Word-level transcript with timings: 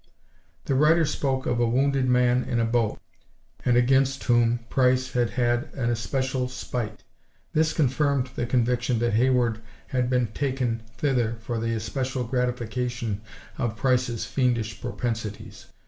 The 0.65 0.73
writer 0.73 1.05
spoke 1.05 1.45
of 1.45 1.59
a 1.59 1.69
wounded 1.69 2.09
man 2.09 2.43
in 2.43 2.59
a 2.59 2.65
boat, 2.65 2.99
and 3.63 3.77
against 3.77 4.23
whom 4.23 4.61
Price 4.67 5.11
had 5.13 5.65
an 5.75 5.91
especial 5.91 6.47
spite. 6.47 7.03
This 7.53 7.71
confirmed 7.71 8.31
the 8.35 8.47
conviction 8.47 8.97
that 8.97 9.13
Hayward 9.13 9.59
had 9.89 10.09
been 10.09 10.29
taken 10.33 10.81
thither 10.97 11.35
for 11.41 11.59
the 11.59 11.75
especial 11.75 12.23
gratification 12.23 13.21
of 13.59 13.75
Price's 13.77 14.25
fiendish 14.25 14.81
propensities. 14.81 15.67